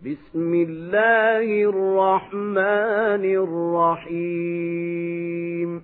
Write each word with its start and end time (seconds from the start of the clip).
بسم 0.00 0.54
الله 0.54 1.64
الرحمن 1.64 3.24
الرحيم. 4.08 5.82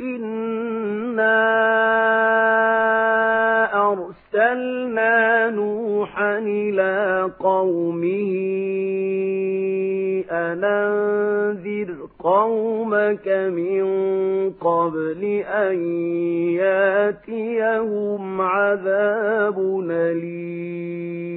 إنا 0.00 1.42
أرسلنا 3.92 5.50
نوحا 5.50 6.38
إلى 6.38 7.30
قومه 7.40 8.32
أنذر 10.30 11.96
قومك 12.18 13.28
من 13.28 13.84
قبل 14.50 15.24
أن 15.46 15.76
ياتيهم 16.60 18.40
عذاب 18.40 19.58
أليم. 19.90 21.35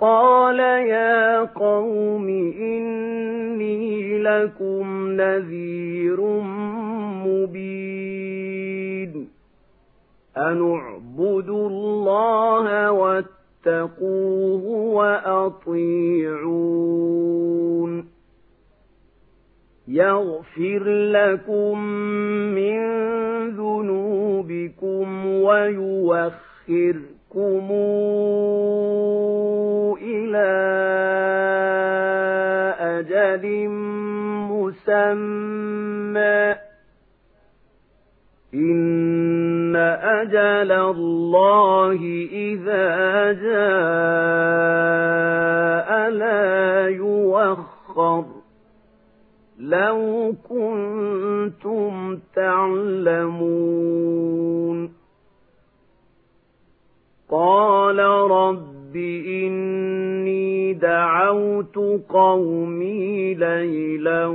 قال 0.00 0.58
يا 0.58 1.40
قوم 1.44 2.28
إني 2.60 4.18
لكم 4.22 5.10
نذير 5.10 6.20
مبين 7.26 9.28
أن 10.36 10.74
اعبدوا 10.74 11.68
الله 11.68 12.92
واتقوه 12.92 14.64
وأطيعون 14.94 16.88
يغفر 19.88 20.84
لكم 21.12 21.78
من 22.54 22.78
ذنوبكم 23.50 25.26
ويوخركم 25.26 27.08
إلى 30.28 30.48
أجل 32.80 33.68
مسمى. 34.50 35.48
إن 38.54 39.76
أجل 40.02 40.72
الله 40.72 42.00
إذا 42.32 43.32
جاء 43.32 43.58
لا 46.10 46.88
يوخر 46.88 48.24
لو 49.58 50.34
كنتم 50.48 51.27
قومي 62.08 63.34
ليلا 63.34 64.26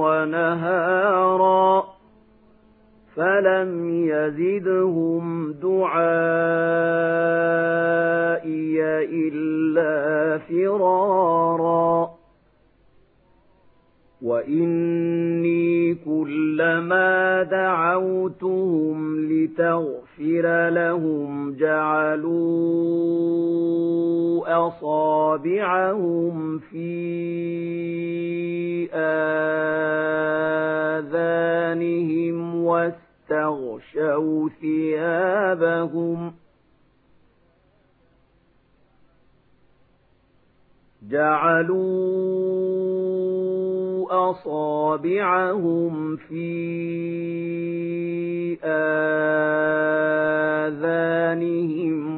ونهارا 0.00 1.84
فلم 3.16 3.88
يزدهم 4.06 5.52
دعائي 5.52 6.76
إلا 9.04 10.38
فرارا 10.38 12.10
وإني 14.22 15.94
كلما 15.94 17.42
دعوتهم 17.42 19.26
لتغفر 19.32 20.68
لهم 20.68 21.54
جعلوا 21.56 23.16
أصابعهم 24.46 26.36
في 26.58 26.86
آذانهم 30.94 32.36
واستغشوا 32.64 34.48
ثيابهم. 34.60 36.32
جعلوا 41.10 42.46
أصابعهم 44.30 46.16
في 46.16 46.46
آذانهم 48.64 49.12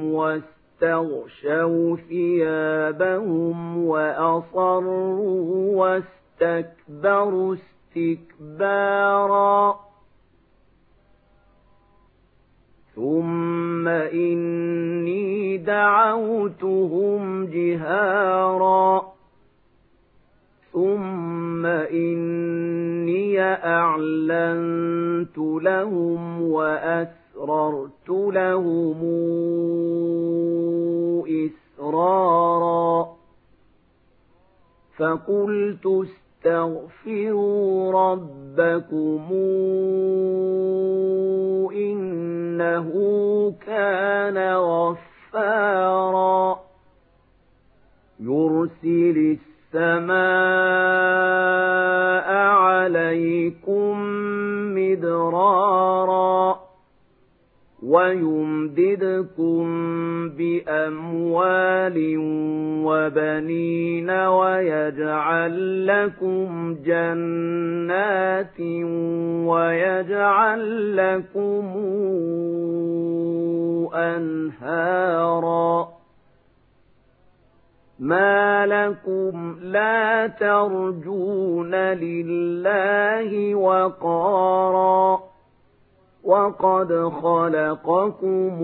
واستغشوا 0.04 0.57
ثيابهم 2.08 3.78
وأصروا 3.84 5.76
واستكبروا 5.76 7.56
استكبارا. 7.96 9.80
ثم 12.96 13.88
إني 13.88 15.56
دعوتهم 15.56 17.46
جهارا. 17.46 19.18
ثم 20.72 21.66
إني 21.66 23.40
أعلنت 23.64 25.38
لهم 25.38 26.42
وأسررت 26.42 28.08
لهم 28.08 29.02
إسرارا 31.88 33.08
فقلت 34.98 35.86
استغفروا 35.86 37.92
ربكم 37.92 39.32
إنه 41.72 42.92
كان 43.66 44.54
غفارا. 44.54 46.58
يرسل 48.20 49.38
السماء 49.74 50.18
عليكم 52.36 54.00
مدرارا. 54.74 56.57
ويمددكم 57.88 59.64
بأموال 60.28 62.14
وبنين 62.84 64.10
ويجعل 64.10 65.86
لكم 65.86 66.76
جنات 66.84 68.60
ويجعل 69.46 70.96
لكم 70.96 71.64
أنهارا. 73.94 75.88
ما 77.98 78.66
لكم 78.66 79.56
لا 79.62 80.26
ترجون 80.26 81.74
لله 81.74 83.54
وقارا. 83.54 85.27
وقد 86.28 87.12
خلقكم 87.22 88.58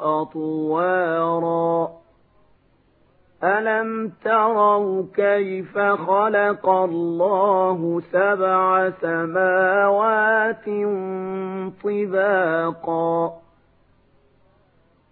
أطوارا. 0.00 1.88
ألم 3.44 4.12
تروا 4.24 5.02
كيف 5.14 5.78
خلق 5.78 6.68
الله 6.68 8.00
سبع 8.00 8.90
سماوات 8.90 10.64
طباقا؟ 11.84 13.32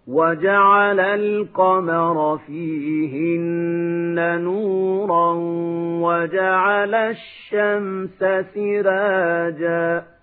وجعل 0.07 0.99
القمر 0.99 2.37
فيهن 2.37 4.41
نورا 4.41 5.33
وجعل 6.01 6.95
الشمس 6.95 8.19
سراجا. 8.53 10.16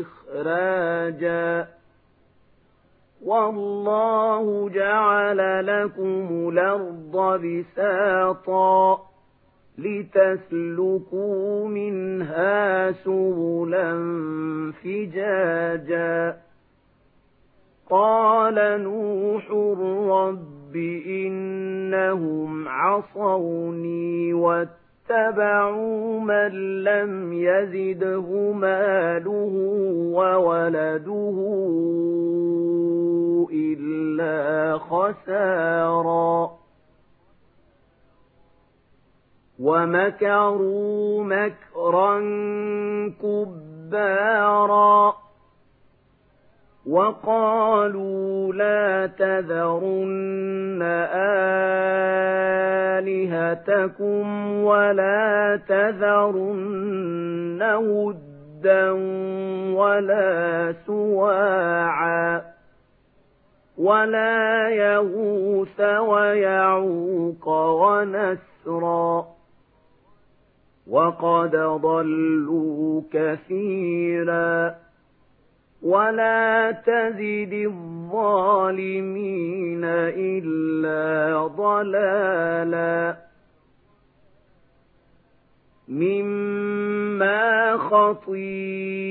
إخراجا 0.00 1.68
والله 3.24 4.68
جعل 4.68 5.66
لكم 5.66 6.48
الأرض 6.48 7.40
بساطا 7.40 9.11
لتسلكوا 9.78 11.68
منها 11.68 12.92
سبلا 12.92 13.92
فجاجا 14.84 16.36
قال 17.90 18.82
نوح 18.82 19.50
رب 20.10 20.76
إنهم 21.06 22.68
عصوني 22.68 24.34
واتبعوا 24.34 26.20
من 26.20 26.82
لم 26.84 27.32
يزده 27.32 28.52
ماله 28.52 29.52
وولده 30.12 31.36
إلا 33.52 34.78
خساراً 34.78 36.61
ومكروا 39.62 41.24
مكرا 41.24 42.18
كبارا 43.22 45.14
وقالوا 46.86 48.52
لا 48.52 49.06
تذرن 49.06 50.82
آلهتكم 52.98 54.54
ولا 54.64 55.60
تذرن 55.68 57.62
ودا 57.62 58.90
ولا 59.74 60.74
سواعا 60.86 62.42
ولا 63.78 64.68
يغوث 64.68 65.80
ويعوق 65.80 67.48
ونسرا 67.48 69.26
وقد 70.86 71.56
ضلوا 71.82 73.02
كثيرا 73.12 74.74
ولا 75.82 76.70
تزد 76.70 77.52
الظالمين 78.12 78.92
إلا 79.84 81.46
ضلالا 81.46 83.16
مما 85.88 87.76
خطيئاتهم 87.76 89.02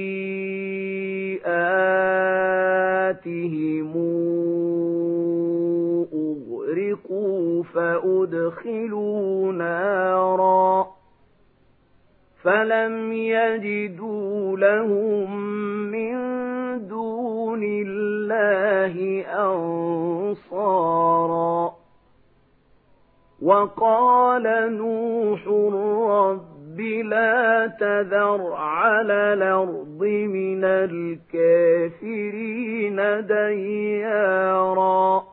أغرقوا 6.13 7.63
فأدخلوا 7.63 9.53
نارا 9.53 10.20
فلم 12.43 13.13
يجدوا 13.13 14.57
لهم 14.57 15.41
من 15.91 16.17
دون 16.88 17.63
الله 17.63 19.25
أنصارا 20.49 21.73
وقال 23.41 24.43
نوح 24.77 25.47
رب 25.47 26.81
لا 26.81 27.67
تذر 27.79 28.53
على 28.53 29.33
الأرض 29.33 30.03
من 30.03 30.63
الكافرين 30.63 32.15
ديارا 33.27 35.23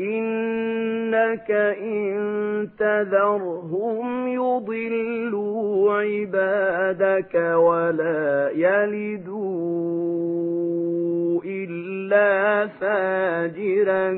إنك 0.00 1.50
إن 1.80 2.68
تذرهم 2.78 4.28
يضلوا 4.28 5.92
عبادك 5.92 7.34
ولا 7.34 8.50
يلدوا 8.54 9.82
إلا 11.44 12.66
فاجرا 12.66 14.12